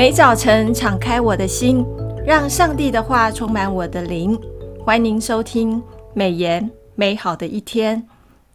[0.00, 1.84] 每早晨敞开我的心，
[2.24, 4.34] 让上帝的话充满我的灵。
[4.82, 5.82] 欢迎收听
[6.14, 8.08] 美言美好的一天，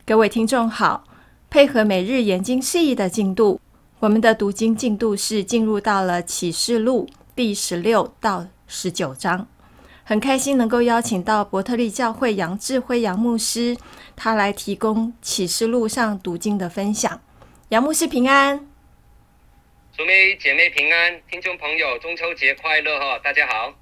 [0.07, 1.03] 各位听众好。
[1.51, 3.61] 配合每日研经释义的进度，
[3.99, 9.45] 我们的读经进度是进入到了启示录第十六到十九章。
[10.03, 13.77] 很开心能够邀请到伯特利教会杨志辉杨牧师，
[14.15, 17.21] 他来提供启示录上读经的分享。
[17.69, 18.65] 杨牧师平安。
[19.97, 23.17] 祝妹姐妹平安，听众朋友中秋节快乐哈！
[23.23, 23.73] 大家好。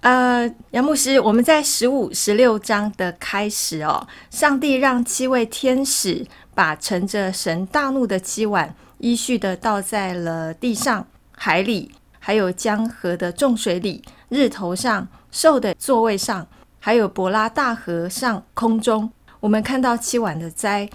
[0.00, 19.12] 呃，杨牧师，我们在十五、十六章的开始哦，上帝让七位天使把盛着神大怒的七碗依序的倒在了地上、海里，还有江河的重水里、日头上、兽的座位上，还有伯拉大河上、空中。
[19.40, 20.88] 我们看到七碗的灾，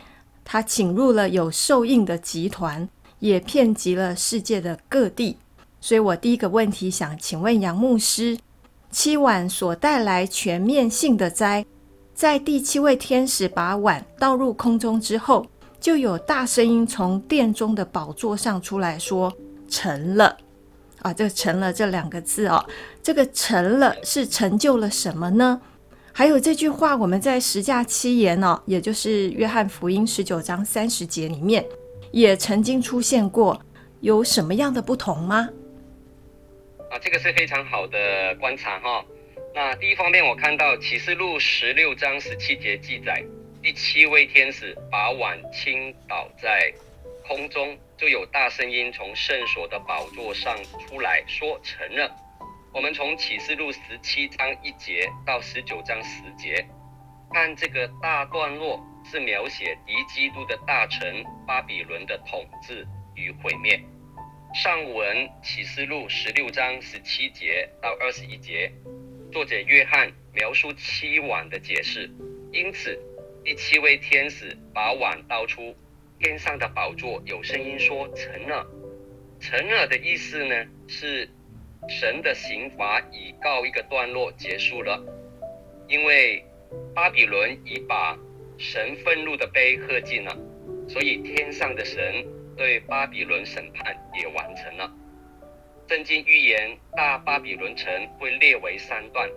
[0.43, 2.89] 他请入了有兽印的集团。
[3.25, 5.37] 也遍及了世界的各地，
[5.81, 8.37] 所以我第一个问题想请问杨牧师：
[8.91, 11.65] 七碗所带来全面性的灾，
[12.13, 15.47] 在第七位天使把碗倒入空中之后，
[15.79, 19.33] 就有大声音从殿中的宝座上出来说
[19.67, 20.37] ：“成了。”
[21.01, 22.63] 啊，这“成了”这两个字哦，
[23.01, 25.59] 这个“成了”是成就了什么呢？
[26.11, 31.65] 还有这句话，我们在十架七言哦，也就是约翰福音十九章三十节里面。
[32.15, 33.61] 也曾经出现过，
[33.99, 35.49] 有什么样的不同吗？
[36.89, 39.03] 啊，这个是非常好的观察哈。
[39.53, 43.21] 那第一方面，我看到启示录十六章十七节记载，
[43.61, 46.73] 第七位天使把碗倾倒在
[47.27, 52.09] 空中，就有大声音从圣所的宝座上出来说：“成了。”
[52.71, 56.65] 我们从启示录十七章一节到十九章十节，
[57.33, 58.81] 看这个大段落。
[59.09, 63.79] 是描写敌基督的大臣巴比伦的统治与毁灭。
[64.53, 68.71] 上文启示录十六章十七节到二十一节，
[69.31, 72.09] 作者约翰描述七碗的解释。
[72.51, 72.97] 因此，
[73.43, 75.75] 第七位天使把碗倒出，
[76.19, 78.65] 天上的宝座有声音说：“成了。”
[79.41, 81.29] 成了的意思呢，是
[81.89, 85.03] 神的刑罚已告一个段落，结束了。
[85.89, 86.43] 因为
[86.95, 88.17] 巴比伦已把
[88.57, 90.35] 神愤怒的杯喝尽了，
[90.87, 94.91] 所以天上的神对巴比伦审判也完成了。
[95.87, 99.29] 圣经预言大巴比伦城会列为三段，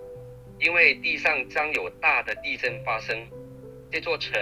[0.58, 3.16] 因为地上将有大的地震发生。
[3.90, 4.32] 这座城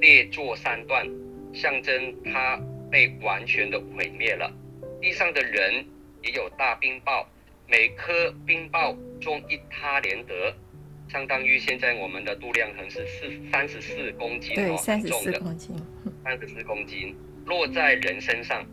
[0.00, 1.06] 列作三段，
[1.54, 2.60] 象征它
[2.90, 4.52] 被完全的毁灭了。
[5.00, 5.84] 地上的人
[6.22, 7.24] 也有大冰雹，
[7.66, 10.54] 每颗冰雹重一他连得。
[11.12, 15.76] 相当于现在我们的度量衡是四三十四公斤哦，三十四公斤，
[16.24, 17.14] 三十四公斤
[17.44, 18.64] 落在人身上，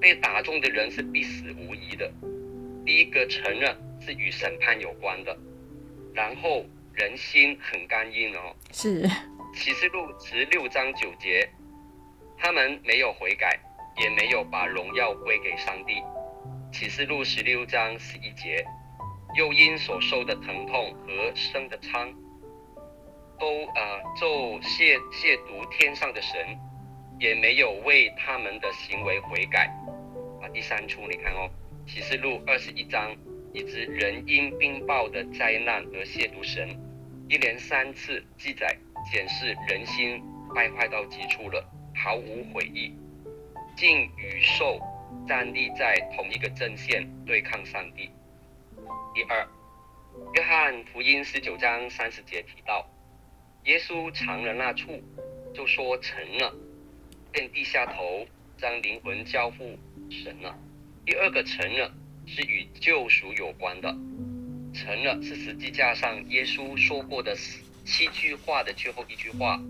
[0.00, 2.10] 被打中的人是必死无疑的。
[2.86, 5.36] 第一个承认是与审判有关的，
[6.14, 6.64] 然后
[6.94, 9.06] 人心很刚硬哦，是
[9.54, 11.46] 启示录十六章九节，
[12.38, 13.60] 他们没有悔改，
[13.98, 15.96] 也没有把荣耀归给上帝。
[16.72, 18.64] 启示录十六章十一节。
[19.34, 22.12] 又因所受的疼痛和生的疮，
[23.38, 26.58] 都啊，咒亵亵渎天上的神，
[27.18, 29.66] 也没有为他们的行为悔改。
[30.42, 31.48] 啊，第三处你看哦，
[31.86, 33.10] 启示录二十一章，
[33.54, 36.68] 以及人因冰雹的灾难而亵渎神，
[37.28, 38.76] 一连三次记载
[39.10, 40.22] 显示人心
[40.54, 42.94] 败坏到极处了，毫无悔意，
[43.76, 44.78] 竟与兽
[45.26, 48.10] 站立在同一个阵线对抗上帝。
[49.14, 49.46] 第二，
[50.34, 52.88] 约翰福音十九章三十节提到，
[53.64, 55.02] 耶稣尝了那醋，
[55.52, 56.54] 就说成了，
[57.30, 59.78] 便低下头，将灵魂交付
[60.10, 60.58] 神了。
[61.04, 61.92] 第二个成了
[62.26, 63.94] 是与救赎有关的，
[64.72, 67.36] 成了是十字架上耶稣说过的
[67.84, 69.60] 七句话的最后一句话，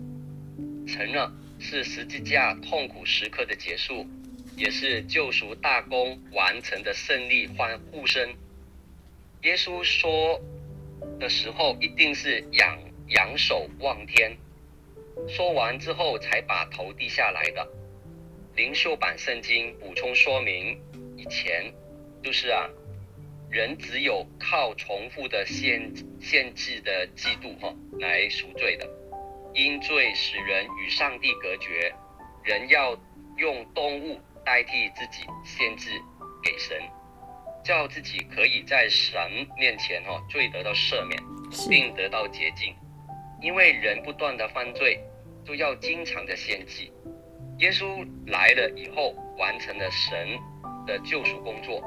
[0.87, 1.29] 成了
[1.59, 4.07] 是十字架痛苦时刻的结束，
[4.55, 8.33] 也是救赎大功完成的胜利欢呼声。
[9.43, 10.39] 耶稣说
[11.19, 12.79] 的时候，一定是仰
[13.09, 14.37] 仰首望天，
[15.27, 17.67] 说完之后才把头低下来的。
[18.55, 20.79] 灵修版圣经补充说明，
[21.17, 21.73] 以前
[22.23, 22.69] 就是啊，
[23.49, 28.89] 人只有靠重复的献献祭的祭度哈来赎罪的，
[29.53, 31.93] 因罪使人与上帝隔绝，
[32.45, 32.97] 人要
[33.35, 35.89] 用动物代替自己献祭
[36.41, 36.81] 给神。
[37.63, 39.19] 叫自己可以在神
[39.57, 41.17] 面前哈罪得到赦免，
[41.69, 42.75] 并得到洁净。
[43.41, 44.99] 因为人不断的犯罪，
[45.45, 46.91] 就要经常的献祭。
[47.59, 50.37] 耶稣来了以后，完成了神
[50.85, 51.81] 的救赎工作，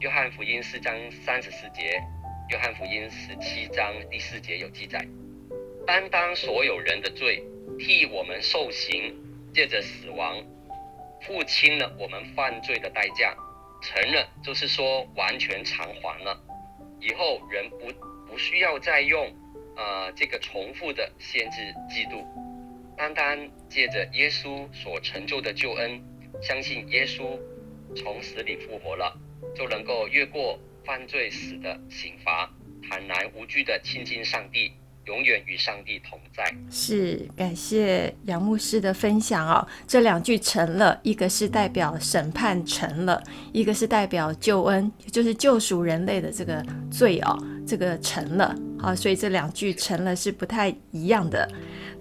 [0.00, 2.02] 约翰福音四章三十四节，
[2.50, 5.06] 约翰福音十七章第四节有记载，
[5.86, 7.42] 担当所有人的罪，
[7.78, 9.14] 替我们受刑，
[9.54, 10.42] 借着死亡，
[11.22, 13.36] 付清了我们犯罪的代价，
[13.80, 16.38] 成了，就是说完全偿还了。
[17.00, 17.86] 以后人不
[18.26, 19.34] 不需要再用、
[19.76, 22.26] 呃、这个重复的先知基督，
[22.96, 26.02] 单单借着耶稣所成就的救恩，
[26.42, 27.38] 相信耶稣
[27.94, 29.18] 从死里复活了。
[29.54, 32.52] 就能够越过犯罪死的刑罚，
[32.88, 34.72] 坦然无惧的亲近上帝，
[35.08, 36.44] 永远与上帝同在。
[36.70, 39.66] 是，感谢杨牧师的分享哦。
[39.86, 48.54] 这两句成了，一个是代表审判成了，一个是代表救恩，就是救赎人类的这个罪哦，这个成了。
[48.78, 51.48] 好，所以这两句成了是不太一样的。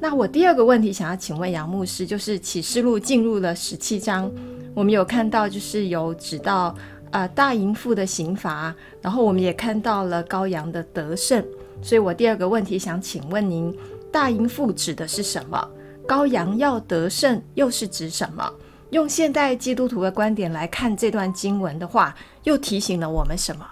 [0.02, 4.30] 那我第二个问题想要请问杨牧师，就是启示录进入了十七章，
[4.76, 6.76] 我们有看到就是有指到。
[7.10, 11.42] 啊、大淫妇的刑罚，然后我们也看到了羔羊的得胜，
[11.82, 13.76] 所以我第二个问题想请问您：
[14.12, 15.72] 大淫妇指的是什么？
[16.08, 18.54] 羔羊要得胜又是指什么？
[18.92, 23.70] 用现代基督徒的观点来看这段经文的话，又提醒了我们什么？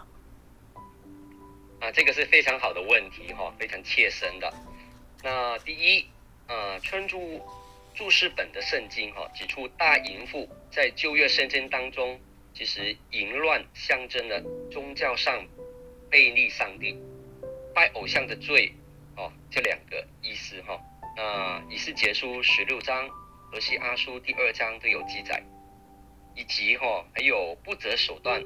[1.79, 4.53] 啊，这个是非常好的问题哈，非常切身的。
[5.23, 6.05] 那第一，
[6.47, 7.41] 呃，春珠
[7.93, 12.19] 注释本的圣经哈，指出大淫妇在旧约圣经当中。
[12.57, 14.41] 其实淫乱象征了
[14.71, 15.45] 宗教上
[16.09, 16.97] 背逆上帝、
[17.75, 18.71] 拜偶像的罪
[19.17, 20.79] 哦，这两个意思哈。
[21.17, 23.09] 那以斯结书十六章、
[23.51, 25.43] 何西阿书第二章都有记载，
[26.35, 28.41] 以及哈、哦、还有不择手段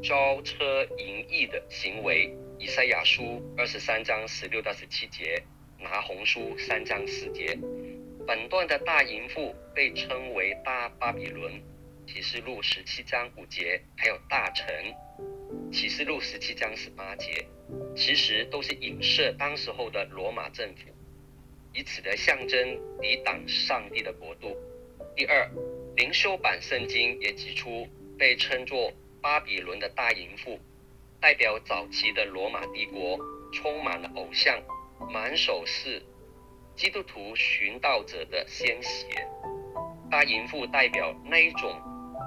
[0.00, 5.42] 招车淫逸的行为，以赛亚书二十三章十六到十七节，
[5.80, 7.58] 拿红书三章四节。
[8.28, 11.60] 本段的大淫妇被称为大巴比伦。
[12.12, 14.66] 启示录十七章五节，还有大城，
[15.72, 17.46] 启示录十七章十八节，
[17.94, 20.90] 其实都是影射当时候的罗马政府，
[21.72, 24.56] 以此来象征抵挡上帝的国度。
[25.14, 25.48] 第二，
[25.96, 27.86] 灵修版圣经也指出，
[28.18, 28.92] 被称作
[29.22, 30.58] 巴比伦的大淫妇，
[31.20, 33.16] 代表早期的罗马帝国，
[33.52, 34.60] 充满了偶像，
[35.12, 36.02] 满手是
[36.74, 39.06] 基督徒寻道者的鲜血。
[40.10, 41.80] 大淫妇代表那一种。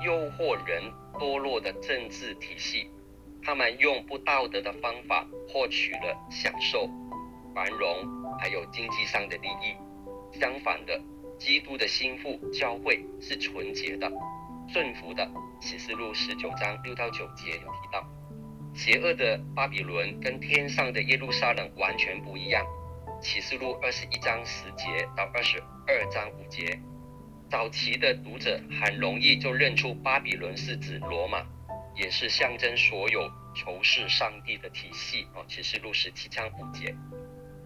[0.04, 0.84] 诱惑人
[1.14, 2.90] 堕落的政治体系，
[3.42, 6.90] 他们用不道德的方法获取了享受、
[7.56, 8.06] 繁荣，
[8.40, 9.76] 还有经济上的利益。
[10.40, 11.00] 相反的，
[11.38, 14.12] 基督的心腹教会是纯洁的、
[14.68, 15.28] 顺服的。
[15.62, 18.06] 启示录十九章六到九节有提到，
[18.74, 22.66] 邪恶的巴比伦跟天上的耶路撒冷完全不一样。
[23.22, 26.78] 启示录二十一章十节到二十二章五节。
[27.50, 31.46] 早期的读者很容易就认出巴比伦是指罗马，
[31.96, 35.46] 也是象征所有仇视上帝的体系哦。
[35.48, 36.96] 启示录十七章五节。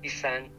[0.02, 0.50] 第三，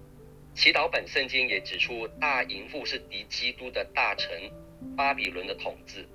[0.55, 4.51] 祈祷本圣经也指出，大淫妇是敌基督的大臣
[4.97, 6.09] 巴比伦的统治，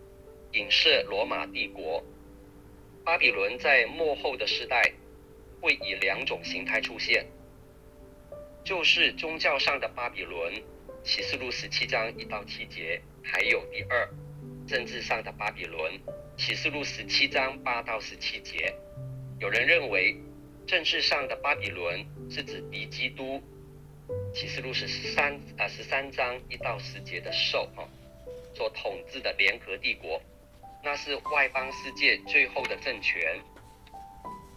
[0.54, 2.04] 影射罗马帝国。
[3.06, 4.82] 巴比伦在末后的时代
[5.62, 7.28] 会以两种形态出现，
[8.64, 10.52] 就是宗教上的巴比伦。
[11.04, 14.10] 启示录十七章一到七节，还有第二，
[14.66, 16.00] 政治上的巴比伦。
[16.38, 18.74] 启示录十七章八到十七节，
[19.40, 20.16] 有人认为
[20.66, 23.44] 政治上的巴比伦是指敌基督。
[24.34, 27.84] 启示录是十三啊十三章一到十节的兽啊
[28.56, 30.22] 所统治的联合帝国，
[30.84, 33.40] 那是外邦世界最后的政权。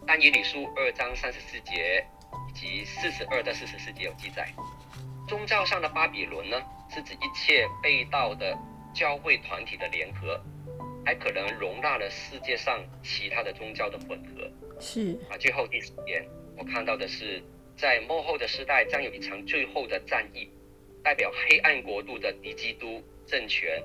[0.07, 2.07] 但以理书二章三十四节
[2.49, 4.49] 以及四十二到四十四节有记载。
[5.29, 8.57] 宗教上的巴比伦呢，是指一切被盗的
[8.95, 10.41] 教会团体的联合，
[11.05, 14.49] 还可能容纳了世界上其他的宗教的混合。
[14.79, 16.25] 是啊，最后第四点，
[16.57, 17.43] 我看到的是，
[17.77, 20.49] 在幕后的时代将有一场最后的战役，
[21.03, 23.83] 代表黑暗国度的敌基督政权，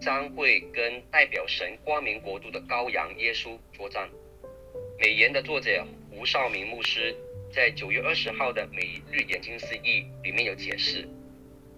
[0.00, 4.08] 将会跟代表神光明国度的羔羊耶稣作战。
[5.00, 7.12] 美言的作者胡少明牧师。
[7.52, 11.08] 在九月二十号的每日研经释义里面有解释，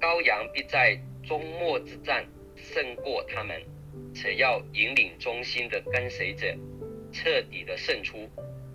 [0.00, 3.62] 羔羊必在终末之战胜过他们，
[4.12, 6.52] 且要引领忠心的跟随者
[7.12, 8.28] 彻底的胜出，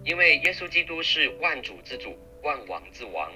[0.06, 3.32] 因为耶稣基督是万主之主、万王之王。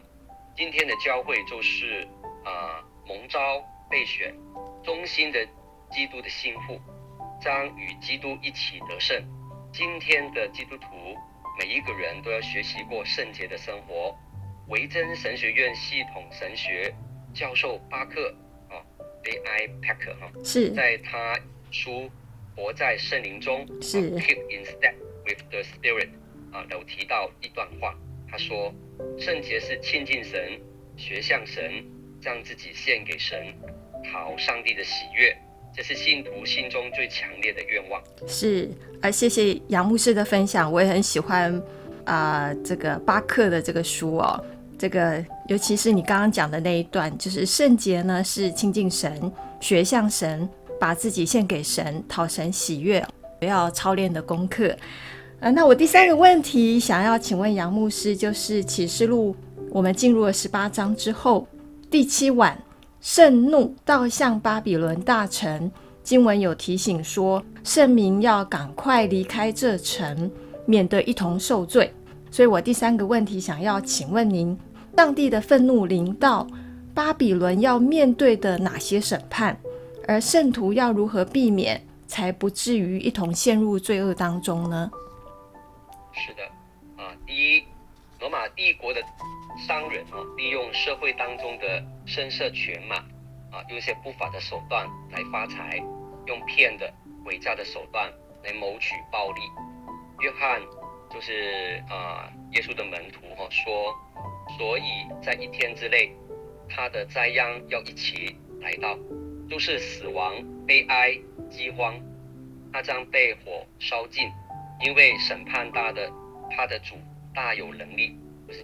[0.56, 2.08] 今天的教会就是
[2.46, 4.34] 啊、蒙召备选
[4.84, 5.46] 忠心的
[5.92, 6.80] 基督的心腹，
[7.42, 9.22] 将与基督一起得胜。
[9.74, 10.88] 今天的基督徒。
[11.58, 14.16] 每一个人都要学习过圣洁的生活。
[14.68, 16.94] 维珍神学院系统神学
[17.34, 18.36] 教授巴克
[18.70, 18.78] 啊
[19.24, 19.68] ，A.I.
[19.82, 21.40] Packer 哈，是在他
[21.72, 21.92] 书
[22.56, 24.96] 《活在圣灵中》是 Keep in Step
[25.26, 26.10] with the Spirit
[26.52, 27.98] 啊，有提到一段话，
[28.30, 28.74] 他说：
[29.18, 30.60] 圣洁是亲近神，
[30.98, 31.84] 学向神，
[32.22, 33.56] 让自己献给神，
[34.12, 35.36] 讨上帝的喜悦，
[35.77, 38.01] 这是信徒心中最强烈的愿望。
[38.25, 38.67] 是
[39.00, 41.53] 啊，谢谢杨牧师的分享，我也很喜欢
[42.03, 44.43] 啊、呃，这个巴克的这个书哦，
[44.75, 49.31] 这个尤其是你刚刚讲的那一段，就是圣洁呢是亲近神，
[49.62, 53.05] 学像神，把自己献给神，讨神喜悦，
[53.41, 54.75] 要操练的功课。
[55.41, 59.36] 呃，那我第三个问题想要请问杨牧师，就是启示录，
[59.69, 61.48] 我们进入了十八章之后，
[61.91, 62.60] 第七晚，
[63.00, 65.72] 圣怒倒向巴比伦大臣，
[66.04, 70.30] 经文有提醒说，圣民要赶快离开这城，
[70.66, 71.94] 免得一同受罪。
[72.30, 74.58] 所以我第三个问题想要请问您，
[74.96, 76.46] 上帝的愤怒临到
[76.94, 79.58] 巴比伦要面对的哪些审判，
[80.08, 84.92] 而圣徒要如何避免，才不至于一同陷入罪恶当中呢？
[86.12, 86.42] 是的，
[87.01, 87.63] 啊，第一，
[88.58, 89.00] 帝国的
[89.56, 92.96] 商人啊，利用社会当中的声色犬马，
[93.56, 95.78] 啊，用一些不法的手段来发财，
[96.26, 96.92] 用骗的、
[97.26, 98.12] 伪造的手段
[98.44, 99.42] 来谋取暴利。
[100.22, 100.60] 约翰
[101.12, 103.96] 就是啊，耶稣的门徒哈、说，
[104.58, 104.84] 所以
[105.22, 106.12] 在一天之内，
[106.68, 108.98] 他的灾殃要一起来到，
[109.48, 110.34] 就是死亡、
[110.66, 111.16] 悲哀、
[111.52, 111.94] 饥荒，
[112.74, 114.28] 他将被火烧尽。
[114.82, 116.12] 因为审判大的，
[116.50, 116.96] 他的主
[117.34, 118.16] 大有能力，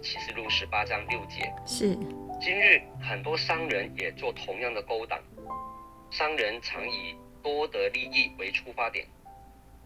[0.02, 1.52] 启示录十八章六节。
[1.66, 1.94] 是，
[2.40, 5.18] 今日很多商人也做同样的勾当，
[6.10, 9.06] 商人常以多得利益为出发点，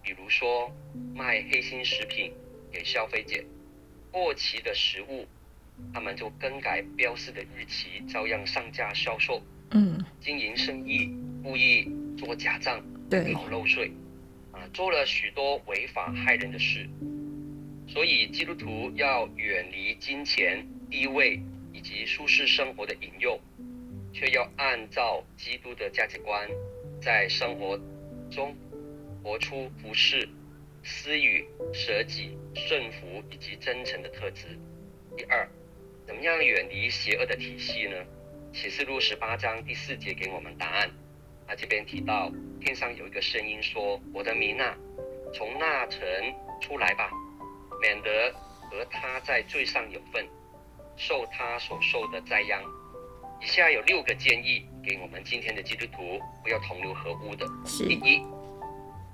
[0.03, 0.71] 比如说
[1.15, 2.33] 卖黑心食品
[2.73, 3.43] 给消费者，
[4.11, 5.27] 过期的食物，
[5.93, 9.43] 他们就更改标示的日期，照样上架销售。
[9.71, 11.13] 嗯，经营生意
[11.43, 13.93] 故意做假账，对，逃漏税。
[14.53, 16.89] 啊做了许多违法害人的事，
[17.99, 21.41] 所以基督徒要远离金钱、地位
[21.73, 23.37] 以及舒适生活的引诱，
[24.13, 26.49] 却要按照基督的价值观，
[27.03, 27.77] 在生活
[28.31, 28.55] 中
[29.21, 30.29] 活出服侍、
[30.85, 34.57] 私语、舍己、顺服以及真诚的特质。
[35.17, 35.49] 第二，
[36.07, 37.97] 怎么样远离邪恶的体系呢？
[38.53, 40.89] 启示录十八章第四节给我们答案。
[41.49, 44.79] 他这边提到，天上有一个声音说：“我的民啊，
[45.35, 46.01] 从那城
[46.61, 47.11] 出来吧，
[47.81, 48.33] 免得
[48.71, 50.27] 和他在罪上有份，
[50.97, 52.63] 受他所受的灾殃。”
[53.41, 57.47] 以下有六个建议给我们今天的基督徒，不要同流合污的。
[57.65, 58.21] 第一，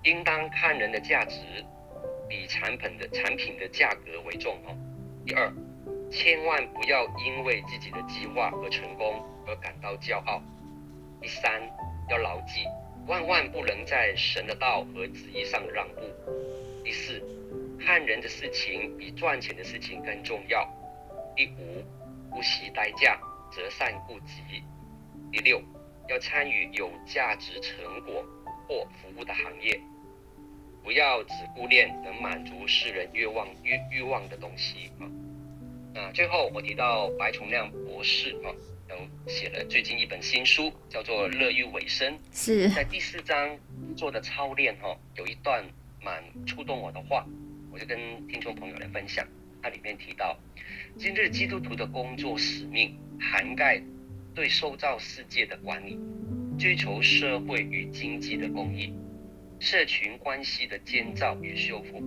[0.02, 1.37] 应当看人的价值
[2.26, 4.75] 比产品的产品的价格为重哦。
[5.26, 5.52] 第二，
[6.11, 10.40] 千万不要因为自己的计划和成功而感到骄傲。
[11.21, 11.61] 第三，
[12.09, 12.64] 要牢记，
[13.06, 16.00] 万万不能在神的道和旨意上让步。
[16.83, 17.23] 第四，
[17.85, 20.67] 看人的事情比赚钱的事情更重要。
[21.37, 21.85] 第五，
[22.31, 23.21] 不惜代价
[23.53, 24.43] 择善固执。
[25.31, 25.61] 第六，
[26.09, 28.25] 要参与有价值成果
[28.67, 29.79] 或服务的行业，
[30.83, 35.05] 不要只顾念能满足世人欲望欲欲望的东西啊。
[35.93, 38.49] 那，最后我提到白崇亮博士啊。
[39.26, 42.12] 写了最近一本新书，叫做《乐于委身》。
[42.33, 43.59] 是在第四章
[43.97, 45.64] 做的操练哈，有一段
[46.00, 47.26] 蛮触动我的话，
[47.75, 49.26] 我就跟听众朋友来分享。
[49.61, 50.38] 它里面提到，
[50.97, 53.83] 今日基督徒的工作使命涵盖
[54.33, 55.99] 对受造世界的管理，
[56.57, 58.95] 追求社会与经济的公益，
[59.59, 62.00] 社群关系的建造与修复，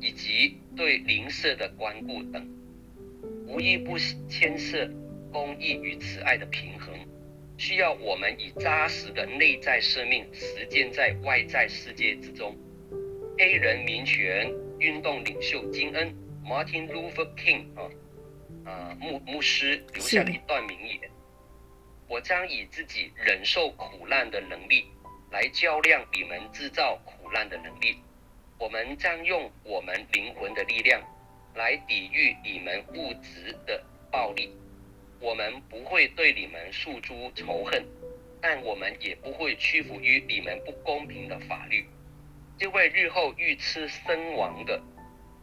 [0.00, 2.42] 以及对邻舍的关顾等，
[3.46, 4.90] 无一不牵涉。
[5.30, 6.92] 公益与慈爱的平衡，
[7.56, 12.56] 需要我们以扎实的内在生命实践在外在世界之中。
[13.38, 17.84] 黑人民权运动领袖金恩 （Martin Luther King） 啊，
[18.64, 20.98] 啊牧牧师留下了一段名言
[22.08, 24.86] ：“我将以自己忍受苦难的能力
[25.30, 27.98] 来较量你们制造苦难的能力。
[28.58, 31.02] 我们将用我们灵魂的力量
[31.54, 34.50] 来抵御你们物质的暴力。”
[35.20, 37.84] 我们不会对你们诉诸仇恨，
[38.40, 41.84] 但我们也不会屈服于你们不公平的法律。
[42.60, 44.78] 这位日后遇刺身亡的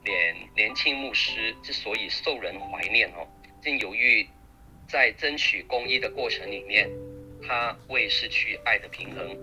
[0.05, 3.27] 年年轻牧师之所以受人怀念哦，
[3.59, 4.23] 正由于
[4.87, 6.87] 在争取公义的过程里面，
[7.41, 9.35] 他未失去爱的平衡。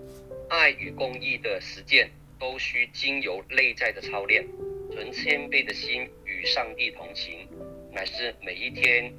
[0.49, 4.47] 爱与公义的实践都需经由内在的操练，
[4.93, 7.45] 存谦卑的心与上帝同行，
[7.91, 9.13] 乃是每一天。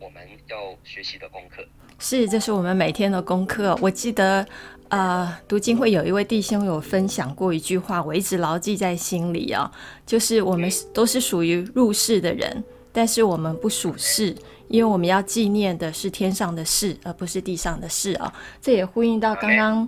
[0.00, 1.68] 我们要学习的功课
[2.00, 3.76] 是，这是我们每天的功课。
[3.82, 4.46] 我记得，
[4.88, 9.66] 呃，读经会有一位弟兄有分享过一句话，我一直牢记在心里啊、哦，
[10.06, 12.62] 就是我们都是属于入世的人，
[12.92, 14.32] 但是我们不属世，
[14.68, 18.32] 因为我们要纪念的是天上的事，而不是地上的事啊、哦。
[18.62, 19.82] 这也呼应到刚刚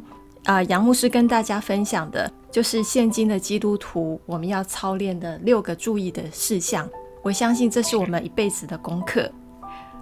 [0.45, 6.91] 啊、呃，杨牧师跟大家分享的，就是现今的基督徒我们要操练的六个注意的事项。
[7.23, 9.31] 我相信这是我们一辈子的功课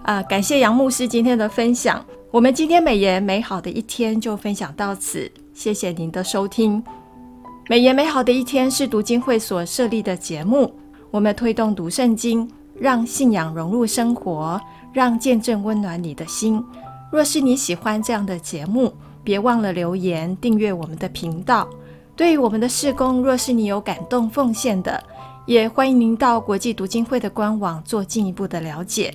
[0.02, 2.04] 啊、感谢杨牧师今天的分享。
[2.30, 6.82] 我们今天美言美好的一天就分享到此，谢谢您的收听。
[7.68, 10.72] 美言美好的一天是读经会所设立的节目，
[11.10, 14.60] 我们推动读圣经，让信仰融入生活，
[14.92, 16.64] 让见证温暖你的心。
[17.12, 21.68] 若是你喜欢这样的节目，别忘了留言订阅我们的频道。
[22.16, 25.02] 对于我们的事工，若是你有感动奉献的，
[25.46, 29.14] 也欢迎您到国际读经会的官网做进一步的了解。